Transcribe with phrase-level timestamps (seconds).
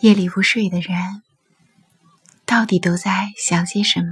[0.00, 1.22] 夜里不睡的人，
[2.44, 4.08] 到底都在想些什么？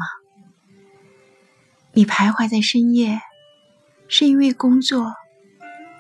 [1.93, 3.21] 你徘徊在深夜，
[4.07, 5.13] 是因为工作，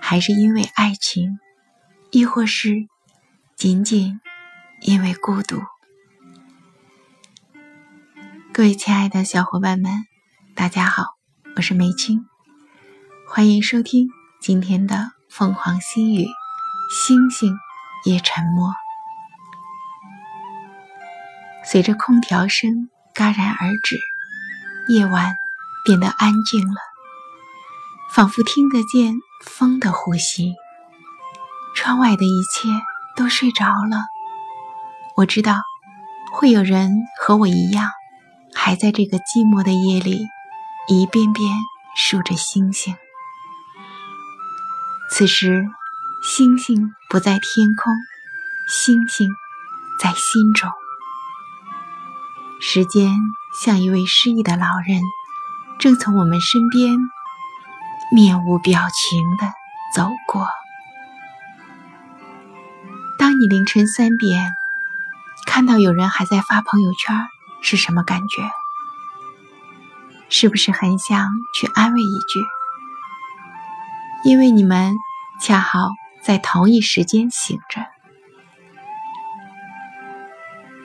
[0.00, 1.41] 还是因为爱情，
[2.12, 2.87] 亦或是
[3.57, 4.21] 仅仅
[4.82, 5.61] 因为孤独？
[8.53, 10.05] 各位亲爱的小伙伴们，
[10.55, 11.17] 大家好，
[11.57, 12.27] 我是梅青，
[13.27, 14.09] 欢迎收听
[14.41, 16.27] 今天的凤凰新语。
[16.91, 17.56] 星星
[18.05, 18.74] 也沉默。
[21.65, 23.96] 随着空调声戛然而止，
[24.88, 25.37] 夜晚
[25.84, 26.80] 变得安静了，
[28.10, 30.54] 仿佛听得见风的呼吸。
[31.77, 32.68] 窗外的一切
[33.15, 34.07] 都睡着了。
[35.16, 35.60] 我知道，
[36.32, 37.91] 会有人和我一样，
[38.52, 40.27] 还在这个寂寞的夜里，
[40.88, 41.54] 一遍遍
[41.95, 42.96] 数着星星。
[45.12, 45.66] 此时，
[46.23, 47.93] 星星不在天空，
[48.68, 49.29] 星星
[50.01, 50.71] 在心中。
[52.60, 53.12] 时间
[53.60, 55.02] 像一位失意的老人，
[55.80, 56.96] 正从我们身边
[58.15, 59.52] 面无表情的
[59.95, 60.48] 走过。
[63.18, 64.53] 当你凌晨三点
[65.44, 67.26] 看到有人还在发朋友圈，
[67.60, 68.48] 是什么感觉？
[70.28, 72.41] 是不是很想去安慰一句？
[74.25, 74.94] 因为你们
[75.41, 75.88] 恰好
[76.22, 77.87] 在同一时间醒着。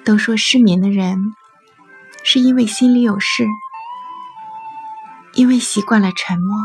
[0.03, 1.36] 都说失眠的人。
[2.28, 3.45] 是因为心里有事，
[5.36, 6.58] 因为习惯了沉默，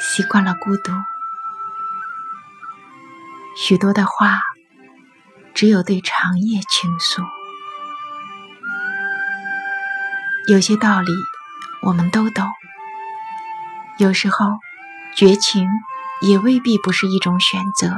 [0.00, 0.90] 习惯了孤独。
[3.58, 4.40] 许多的话，
[5.52, 7.20] 只有对长夜倾诉。
[10.48, 11.12] 有些道理，
[11.82, 12.48] 我们都懂。
[13.98, 14.46] 有时候，
[15.16, 15.68] 绝情
[16.20, 17.94] 也未必不是一种选择，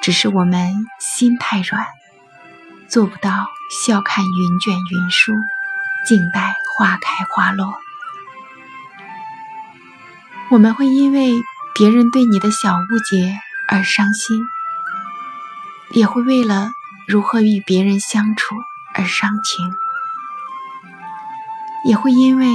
[0.00, 1.86] 只是我们心太软，
[2.88, 3.46] 做不到。
[3.68, 5.32] 笑看云卷云舒，
[6.06, 7.74] 静待花开花落。
[10.50, 11.34] 我们会因为
[11.74, 14.46] 别人对你的小误解而伤心，
[15.90, 16.70] 也会为了
[17.08, 18.54] 如何与别人相处
[18.94, 19.74] 而伤情，
[21.84, 22.46] 也会因为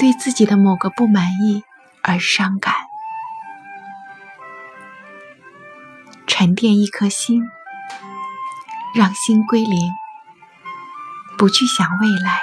[0.00, 1.62] 对自己的某个不满意
[2.04, 2.74] 而伤感。
[6.26, 7.42] 沉淀一颗心，
[8.94, 9.92] 让心归零。
[11.36, 12.42] 不去想未来，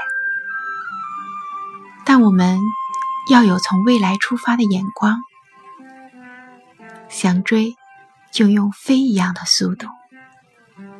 [2.06, 2.60] 但我们
[3.30, 5.22] 要有从未来出发的眼光。
[7.08, 7.76] 想追，
[8.34, 9.88] 就用飞一样的速度；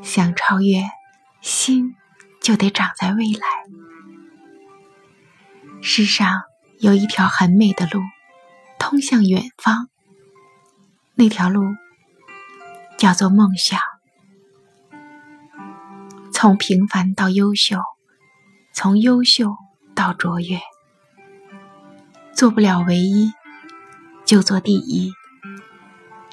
[0.02, 0.84] 想超越，
[1.42, 1.96] 心
[2.42, 3.48] 就得长在未来。
[5.82, 6.44] 世上
[6.80, 8.02] 有一条很美的路，
[8.82, 9.90] 通向远方。
[11.14, 11.62] 那条路
[12.98, 13.80] 叫做梦想。
[16.34, 17.78] 从平凡到优秀，
[18.74, 19.56] 从优秀
[19.94, 20.60] 到卓越，
[22.34, 23.32] 做不了唯一，
[24.26, 25.12] 就做第一；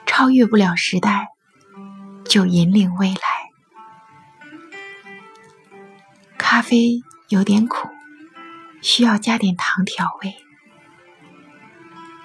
[0.07, 1.29] 超越不了时代，
[2.25, 3.21] 就引领未来。
[6.39, 7.89] 咖啡有点苦，
[8.81, 10.35] 需要加点糖调味。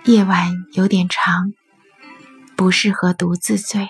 [0.05, 1.53] 夜晚有点长，
[2.55, 3.87] 不适合独自醉。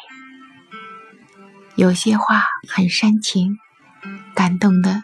[1.75, 3.57] 有些话很煽情。
[4.35, 5.02] 感动的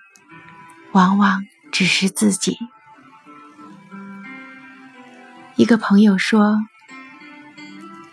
[0.92, 2.58] 往往只是自己。
[5.56, 6.58] 一个朋友说：“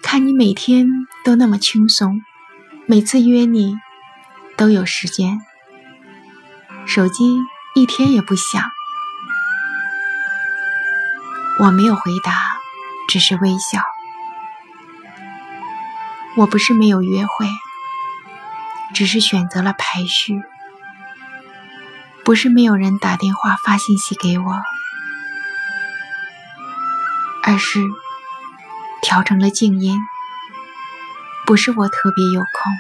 [0.01, 0.87] 看你每天
[1.25, 2.23] 都那么轻松，
[2.87, 3.77] 每次约你
[4.57, 5.41] 都有时间，
[6.87, 7.37] 手机
[7.75, 8.63] 一天也不响。”
[11.59, 12.56] 我没有回答，
[13.09, 13.83] 只是微笑。
[16.37, 17.49] 我不是没有约会，
[18.95, 20.43] 只是选择了排序。
[22.25, 24.61] 不是没有人打电话发信息给我，
[27.45, 27.81] 而是
[29.01, 29.97] 调成了静音。
[31.47, 32.73] 不是我特别有空，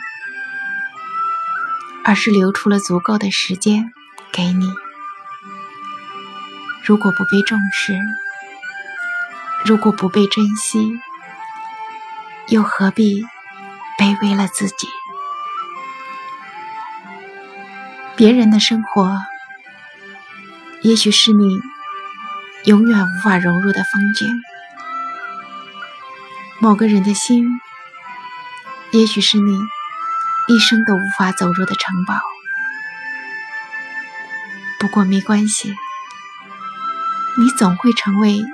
[2.04, 3.92] 而是留出了足够的时间
[4.32, 4.68] 给你。
[6.84, 7.96] 如果不被重视，
[9.66, 11.00] 如果不被珍惜，
[12.46, 13.24] 又何必
[13.98, 14.88] 卑微了自己？
[18.14, 19.18] 别人的生活。
[20.82, 21.60] 也许是你
[22.66, 24.40] 永远无法融入的风景，
[26.60, 27.48] 某个人的心，
[28.92, 29.58] 也许是你
[30.46, 32.14] 一生都无法走入的城堡。
[34.78, 35.74] 不过没关系，
[37.40, 38.44] 你总会成为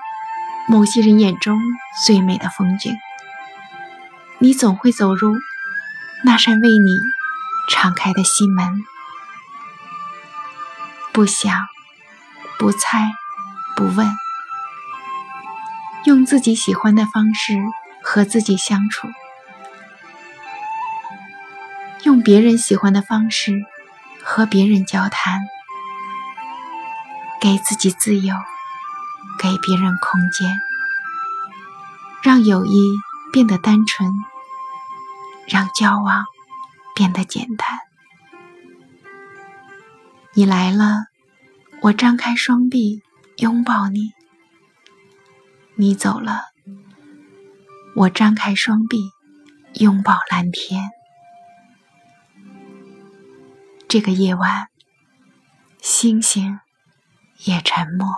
[0.68, 1.60] 某些人眼中
[2.04, 2.96] 最美的风景，
[4.38, 5.36] 你总会走入
[6.24, 6.98] 那扇为你
[7.68, 8.84] 敞开的心门。
[11.12, 11.66] 不想，
[12.58, 13.12] 不猜，
[13.76, 14.08] 不问，
[16.04, 17.58] 用自己喜欢的方式
[18.02, 19.08] 和自己相处，
[22.04, 23.62] 用别人喜欢的方式
[24.24, 25.40] 和别人交谈，
[27.40, 28.34] 给自己自由。
[29.38, 30.56] 给别人空间，
[32.22, 32.98] 让友谊
[33.32, 34.10] 变得单纯，
[35.48, 36.24] 让交往
[36.94, 37.68] 变得简单。
[40.34, 41.06] 你来了，
[41.82, 43.02] 我张开双臂
[43.36, 44.12] 拥抱你；
[45.74, 46.44] 你走了，
[47.96, 49.10] 我张开双臂
[49.74, 50.90] 拥抱蓝天。
[53.88, 54.68] 这个夜晚，
[55.82, 56.60] 星星
[57.44, 58.08] 也沉默。